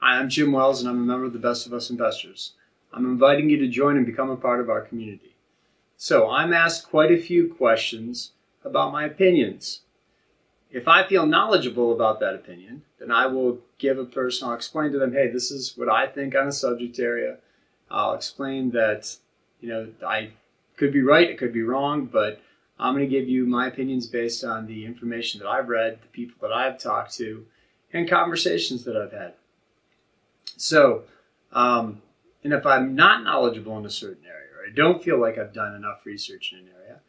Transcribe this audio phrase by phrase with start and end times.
[0.00, 2.52] Hi, I'm Jim Wells, and I'm a member of the Best of Us Investors.
[2.92, 5.34] I'm inviting you to join and become a part of our community.
[5.96, 8.30] So, I'm asked quite a few questions
[8.64, 9.80] about my opinions.
[10.70, 14.92] If I feel knowledgeable about that opinion, then I will give a person, I'll explain
[14.92, 17.38] to them, hey, this is what I think on a subject area.
[17.90, 19.16] I'll explain that,
[19.60, 20.30] you know, I
[20.76, 22.40] could be right, it could be wrong, but
[22.78, 26.08] I'm going to give you my opinions based on the information that I've read, the
[26.08, 27.46] people that I've talked to,
[27.92, 29.34] and conversations that I've had.
[30.56, 31.04] So,
[31.52, 32.02] um,
[32.44, 35.52] and if I'm not knowledgeable in a certain area, or I don't feel like I've
[35.52, 37.00] done enough research in an area,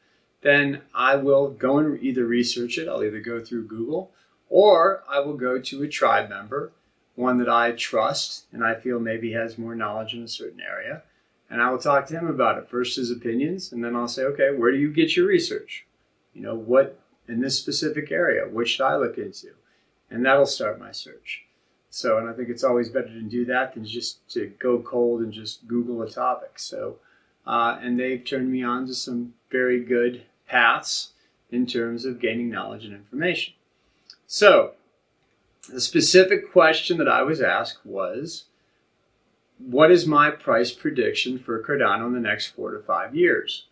[0.42, 4.12] then I will go and either research it, I'll either go through Google,
[4.50, 6.72] or I will go to a tribe member,
[7.16, 11.04] one that I trust and I feel maybe has more knowledge in a certain area,
[11.50, 12.70] and I will talk to him about it.
[12.70, 15.86] First, his opinions, and then I'll say, okay, where do you get your research?
[16.34, 19.50] You know, what in this specific area, what should I look into?
[20.10, 21.46] And that'll start my search.
[21.90, 25.22] So, and I think it's always better to do that than just to go cold
[25.22, 26.60] and just Google a topic.
[26.60, 26.98] So,
[27.48, 31.10] uh, and they've turned me on to some very good paths
[31.52, 33.56] in terms of gaining knowledge and information.
[34.28, 34.74] So,
[35.68, 38.46] the specific question that I was asked was
[39.58, 43.66] what is my price prediction for Cardano in the next four to five years?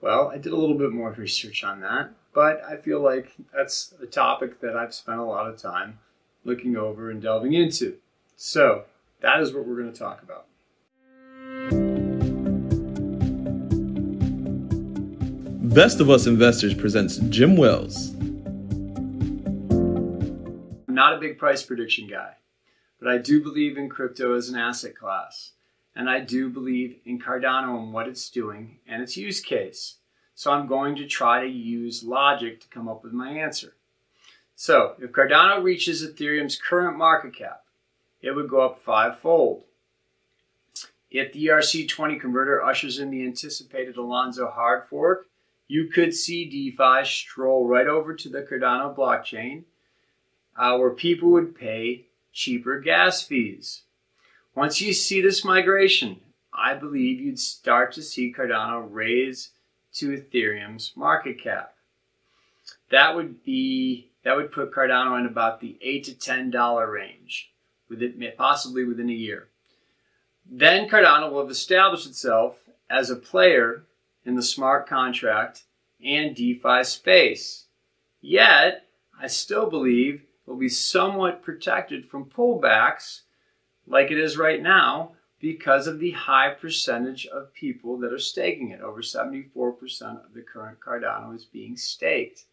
[0.00, 3.94] Well, I did a little bit more research on that, but I feel like that's
[4.02, 5.98] a topic that I've spent a lot of time
[6.44, 7.96] looking over and delving into.
[8.36, 8.84] So,
[9.20, 10.46] that is what we're going to talk about.
[15.74, 18.14] Best of Us Investors presents Jim Wells.
[20.88, 22.34] I'm not a big price prediction guy.
[23.04, 25.52] But I do believe in crypto as an asset class.
[25.94, 29.96] And I do believe in Cardano and what it's doing and its use case.
[30.34, 33.74] So I'm going to try to use logic to come up with my answer.
[34.56, 37.64] So if Cardano reaches Ethereum's current market cap,
[38.22, 39.64] it would go up fivefold.
[41.10, 45.26] If the ERC20 converter ushers in the anticipated Alonzo hard fork,
[45.68, 49.64] you could see DeFi stroll right over to the Cardano blockchain,
[50.56, 53.82] uh, where people would pay cheaper gas fees.
[54.54, 56.20] Once you see this migration,
[56.52, 59.50] I believe you'd start to see Cardano raise
[59.94, 61.74] to Ethereum's market cap.
[62.90, 67.52] That would be that would put Cardano in about the eight to ten dollar range,
[67.88, 69.48] with it possibly within a year.
[70.50, 72.58] Then Cardano will have established itself
[72.90, 73.84] as a player
[74.24, 75.64] in the smart contract
[76.04, 77.66] and DeFi space.
[78.20, 78.86] Yet,
[79.20, 83.22] I still believe it will be somewhat protected from pullbacks
[83.86, 88.70] like it is right now because of the high percentage of people that are staking
[88.70, 88.80] it.
[88.80, 92.44] Over 74% of the current Cardano is being staked.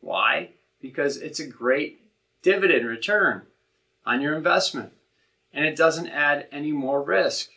[0.00, 0.50] Why?
[0.80, 2.00] Because it's a great
[2.42, 3.42] dividend return
[4.06, 4.92] on your investment
[5.52, 7.50] and it doesn't add any more risk.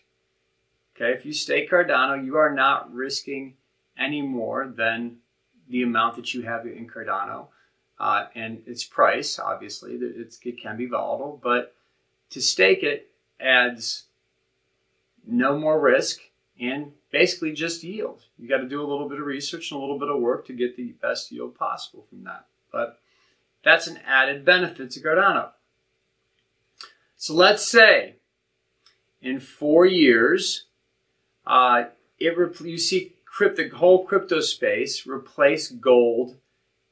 [0.95, 3.55] Okay, if you stake Cardano, you are not risking
[3.97, 5.17] any more than
[5.69, 7.47] the amount that you have in Cardano
[8.01, 11.75] uh, and its price, obviously, it can be volatile, but
[12.31, 14.05] to stake it adds
[15.27, 16.19] no more risk
[16.59, 18.23] and basically just yield.
[18.39, 20.47] You got to do a little bit of research and a little bit of work
[20.47, 22.47] to get the best yield possible from that.
[22.71, 22.99] But
[23.63, 25.49] that's an added benefit to Cardano.
[27.15, 28.15] So let's say
[29.21, 30.65] in four years,
[31.45, 31.85] uh,
[32.19, 36.37] it you see crypto, the whole crypto space replace gold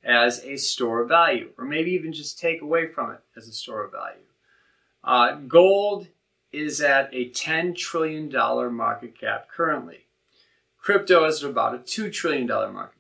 [0.04, 3.52] as a store of value, or maybe even just take away from it as a
[3.52, 4.22] store of value.
[5.04, 6.08] Uh, gold
[6.52, 8.32] is at a $10 trillion
[8.74, 10.06] market cap currently.
[10.78, 12.99] Crypto is at about a $2 trillion market.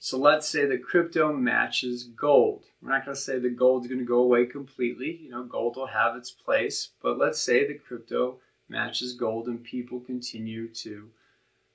[0.00, 2.64] So let's say that crypto matches gold.
[2.80, 5.20] We're not going to say that gold is going to go away completely.
[5.22, 8.38] You know, gold will have its place, but let's say that crypto
[8.68, 11.08] matches gold and people continue to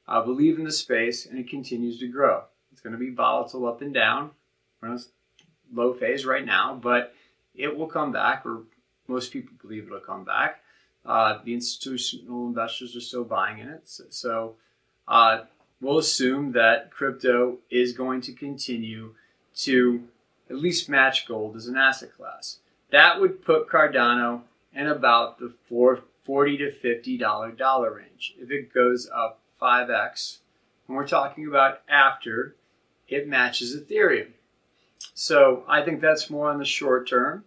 [0.07, 2.44] uh, believe in the space and it continues to grow.
[2.72, 4.31] It's going to be volatile up and down.
[4.81, 5.01] We're in a
[5.73, 7.13] low phase right now, but
[7.56, 8.63] it will come back, or
[9.07, 10.62] most people believe it'll come back.
[11.06, 13.81] Uh, the institutional investors are still buying in it.
[13.86, 14.56] So, so
[15.07, 15.42] uh,
[15.83, 19.13] we'll assume that crypto is going to continue
[19.56, 20.03] to
[20.50, 22.59] at least match gold as an asset class.
[22.91, 24.41] That would put Cardano
[24.74, 28.35] in about the four, 40 to 50 dollar dollar range.
[28.39, 30.39] If it goes up 5x,
[30.88, 32.56] and we're talking about after
[33.07, 34.31] it matches Ethereum.
[35.13, 37.44] So I think that's more on the short term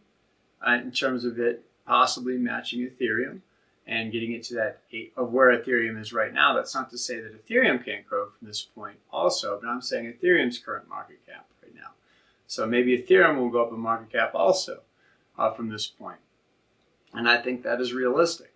[0.67, 3.41] uh, in terms of it possibly matching Ethereum
[3.87, 6.55] and getting it to that eight, of where Ethereum is right now.
[6.55, 10.13] That's not to say that Ethereum can't grow from this point also, but I'm saying
[10.13, 11.91] Ethereum's current market cap right now.
[12.47, 14.81] So maybe Ethereum will go up in market cap also
[15.39, 16.19] uh, from this point.
[17.13, 18.53] And I think that is realistic.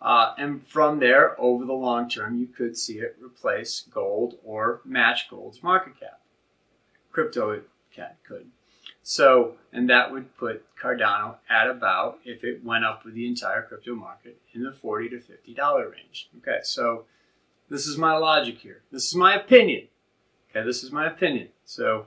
[0.00, 4.80] Uh, and from there, over the long term, you could see it replace gold or
[4.84, 6.20] match gold's market cap.
[7.12, 7.60] Crypto
[8.26, 8.50] could.
[9.02, 13.62] So, and that would put Cardano at about, if it went up with the entire
[13.62, 16.28] crypto market, in the 40 to $50 range.
[16.38, 17.04] Okay, so
[17.68, 18.82] this is my logic here.
[18.92, 19.88] This is my opinion.
[20.50, 21.48] Okay, this is my opinion.
[21.64, 22.06] So,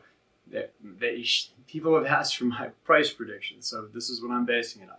[0.52, 1.26] that, that
[1.68, 4.98] people have asked for my price prediction, so this is what I'm basing it on.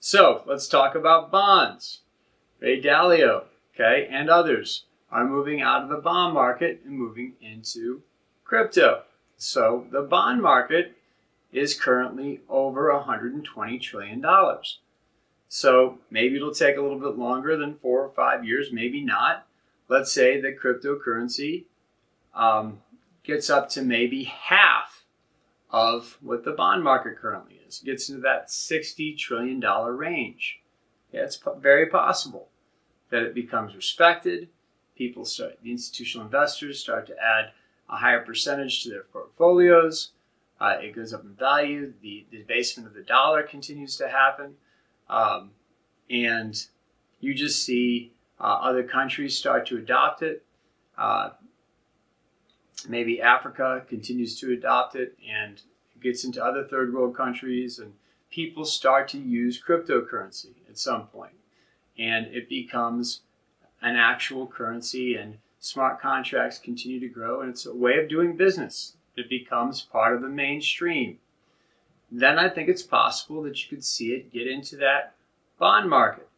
[0.00, 2.00] So, let's talk about bonds.
[2.60, 3.44] Ray Dalio,
[3.74, 8.02] okay, and others are moving out of the bond market and moving into
[8.44, 9.02] crypto.
[9.36, 10.97] So the bond market
[11.52, 14.24] is currently over $120 trillion.
[15.48, 19.46] So maybe it'll take a little bit longer than four or five years, maybe not.
[19.88, 21.64] Let's say that cryptocurrency
[22.34, 22.82] um,
[23.24, 25.04] gets up to maybe half
[25.70, 30.60] of what the bond market currently is, it gets into that $60 trillion range.
[31.12, 32.48] Yeah, it's very possible
[33.10, 34.48] that it becomes respected.
[34.96, 37.52] People start, the institutional investors start to add
[37.88, 40.10] a higher percentage to their portfolios.
[40.60, 41.92] Uh, it goes up in value.
[42.02, 44.54] The, debasement of the dollar continues to happen.
[45.08, 45.52] Um,
[46.10, 46.60] and
[47.20, 50.44] you just see uh, other countries start to adopt it.
[50.96, 51.30] Uh,
[52.88, 55.60] maybe Africa continues to adopt it and
[56.02, 57.92] gets into other third world countries, and
[58.30, 61.34] people start to use cryptocurrency at some point,
[61.98, 63.22] and it becomes
[63.82, 68.36] an actual currency, and smart contracts continue to grow, and it's a way of doing
[68.36, 68.96] business.
[69.18, 71.18] It becomes part of the mainstream.
[72.10, 75.14] Then I think it's possible that you could see it get into that
[75.58, 76.28] bond market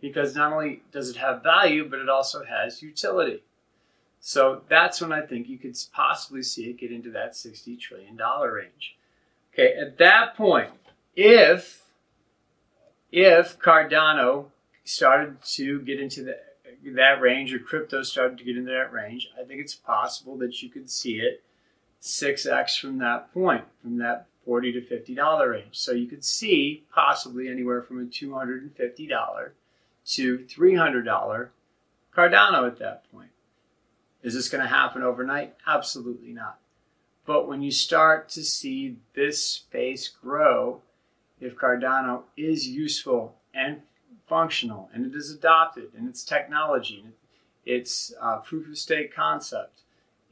[0.00, 3.42] because not only does it have value, but it also has utility.
[4.20, 8.16] So that's when I think you could possibly see it get into that $60 trillion
[8.16, 8.96] range.
[9.52, 10.70] Okay, at that point,
[11.14, 11.84] if
[13.12, 14.46] if Cardano
[14.82, 16.36] started to get into the,
[16.92, 20.62] that range or crypto started to get into that range, I think it's possible that
[20.62, 21.42] you could see it
[22.04, 25.78] 6x from that point, from that 40 to $50 range.
[25.78, 29.50] So you could see possibly anywhere from a $250
[30.06, 31.48] to $300
[32.14, 33.30] Cardano at that point.
[34.22, 35.54] Is this going to happen overnight?
[35.66, 36.58] Absolutely not.
[37.26, 40.82] But when you start to see this space grow,
[41.40, 43.80] if Cardano is useful and
[44.26, 47.14] functional and it is adopted and it's technology and
[47.64, 49.80] it's a proof of stake concept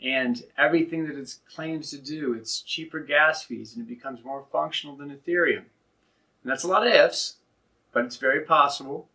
[0.02, 4.44] and everything that it claims to do, it's cheaper gas fees and it becomes more
[4.50, 5.58] functional than Ethereum.
[5.58, 7.37] And that's a lot of ifs,
[7.93, 9.08] but it's very possible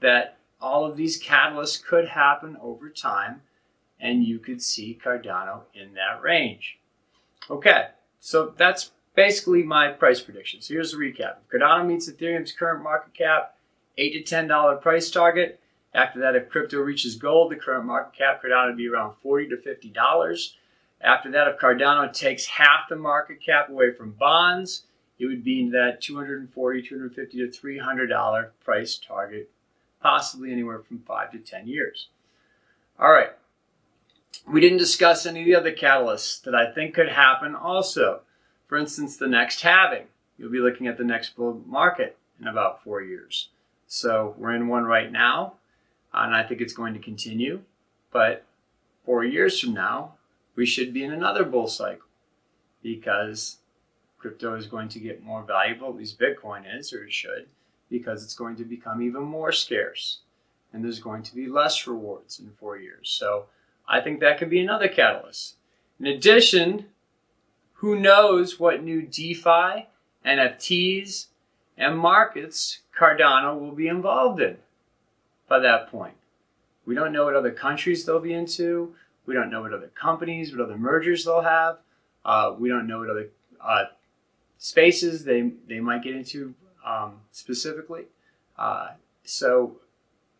[0.00, 3.42] that all of these catalysts could happen over time
[4.00, 6.78] and you could see Cardano in that range.
[7.48, 7.88] Okay,
[8.18, 10.60] so that's basically my price prediction.
[10.60, 11.36] So here's the recap.
[11.52, 13.56] Cardano meets Ethereum's current market cap,
[13.96, 15.60] 8 to $10 price target.
[15.96, 19.48] After that, if crypto reaches gold, the current market cap Cardano would be around 40
[19.48, 20.52] to $50.
[21.00, 24.82] After that, if Cardano takes half the market cap away from bonds,
[25.18, 29.50] it would be in that 240 250 to $300 price target,
[30.02, 32.08] possibly anywhere from 5 to 10 years.
[32.98, 33.30] All right.
[34.46, 38.20] We didn't discuss any of the other catalysts that I think could happen also.
[38.66, 40.08] For instance, the next halving.
[40.36, 43.48] You'll be looking at the next bull market in about four years.
[43.86, 45.54] So we're in one right now,
[46.12, 47.60] and I think it's going to continue.
[48.12, 48.44] But
[49.04, 50.14] four years from now,
[50.54, 52.06] we should be in another bull cycle
[52.82, 53.58] because
[54.18, 57.46] crypto is going to get more valuable, at least Bitcoin is, or it should,
[57.90, 60.20] because it's going to become even more scarce.
[60.72, 63.08] And there's going to be less rewards in four years.
[63.08, 63.46] So
[63.88, 65.54] I think that could be another catalyst.
[66.00, 66.86] In addition,
[67.74, 69.86] who knows what new DeFi,
[70.24, 71.26] NFTs,
[71.78, 74.56] and markets Cardano will be involved in
[75.48, 76.14] by that point.
[76.84, 78.94] We don't know what other countries they'll be into.
[79.26, 81.78] We don't know what other companies, what other mergers they'll have.
[82.24, 83.28] Uh, we don't know what other
[83.60, 83.84] uh,
[84.58, 88.04] spaces they, they might get into um, specifically.
[88.56, 88.90] Uh,
[89.24, 89.76] so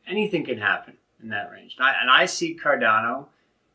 [0.06, 1.76] anything can happen in that range.
[1.78, 3.26] And I, and I see Cardano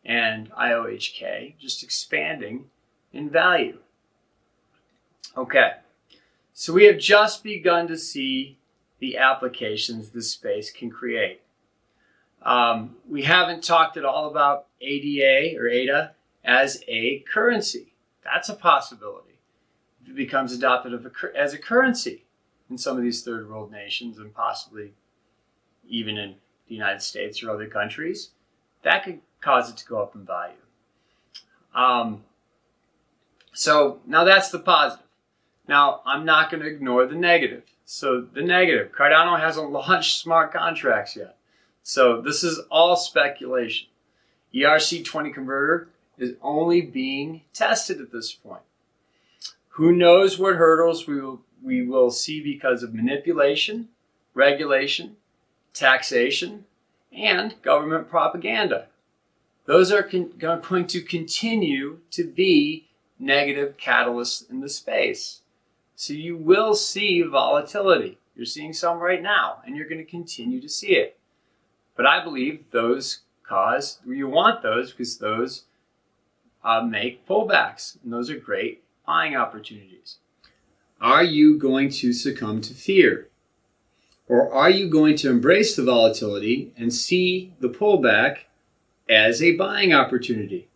[0.05, 2.65] and IOHK just expanding
[3.13, 3.79] in value.
[5.38, 5.71] Okay.
[6.53, 8.57] So we have just begun to see
[9.01, 11.41] the applications this space can create.
[12.43, 16.13] Um, we haven't talked at all about ADA or ADA
[16.46, 17.93] as a currency.
[18.24, 19.39] That's a possibility.
[20.03, 20.93] If it becomes adopted
[21.36, 22.25] as a currency
[22.70, 24.93] in some of these third world nations and possibly
[25.88, 26.36] even in
[26.67, 28.29] the United States or other countries,
[28.84, 30.53] that could cause it to go up in value.
[31.74, 32.24] Um,
[33.53, 35.05] so now that's the positive.
[35.67, 37.63] Now, I'm not going to ignore the negative.
[37.93, 41.36] So, the negative Cardano hasn't launched smart contracts yet.
[41.83, 43.89] So, this is all speculation.
[44.55, 48.62] ERC20 converter is only being tested at this point.
[49.71, 53.89] Who knows what hurdles we will, we will see because of manipulation,
[54.33, 55.17] regulation,
[55.74, 56.63] taxation,
[57.12, 58.88] and government propaganda.
[59.65, 62.88] Those are con- going to continue to be
[63.19, 65.40] negative catalysts in the space.
[66.01, 68.17] So you will see volatility.
[68.36, 71.20] You're seeing some right now, and you're going to continue to see it.
[71.96, 75.65] But I believe those cause, you want those because those
[76.63, 80.17] uh, make pullbacks, and those are great buying opportunities.
[81.00, 83.27] Are you going to succumb to fear?
[84.27, 88.38] Or are you going to embrace the volatility and see the pullback
[89.08, 90.67] as a buying opportunity?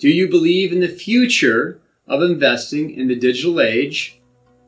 [0.00, 4.18] Do you believe in the future of investing in the digital age,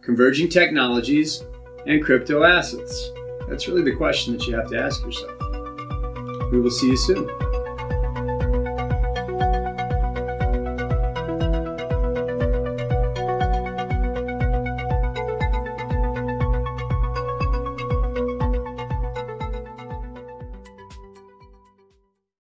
[0.05, 1.45] converging technologies,
[1.87, 3.11] and crypto assets?
[3.49, 5.33] That's really the question that you have to ask yourself.
[6.51, 7.54] We will see you soon.